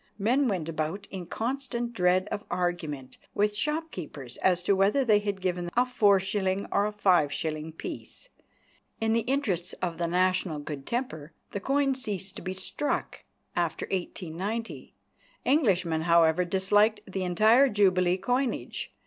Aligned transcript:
Men 0.17 0.47
went 0.47 0.67
about 0.67 1.07
in 1.11 1.27
constant 1.27 1.93
dread 1.93 2.27
of 2.31 2.43
argument 2.49 3.19
with 3.35 3.55
shopkeepers 3.55 4.37
as 4.37 4.63
to 4.63 4.75
whether 4.75 5.05
they 5.05 5.19
had 5.19 5.39
given 5.41 5.65
them 5.65 5.73
a 5.77 5.85
four 5.85 6.19
shilling 6.19 6.65
or 6.71 6.87
a 6.87 6.91
five 6.91 7.31
shilling 7.31 7.71
piece. 7.71 8.27
In 8.99 9.13
the 9.13 9.19
interests 9.29 9.73
of 9.73 9.99
the 9.99 10.07
national 10.07 10.57
good 10.57 10.87
temper 10.87 11.33
the 11.51 11.59
coin 11.59 11.93
ceased 11.93 12.35
to 12.37 12.41
be 12.41 12.55
struck 12.55 13.25
after 13.55 13.85
1890 13.91 14.95
Englishmen, 15.45 16.01
however, 16.01 16.45
disliked 16.45 17.01
the 17.05 17.21
entire 17.23 17.69
Jubilee 17.69 18.17
coinage. 18.17 18.91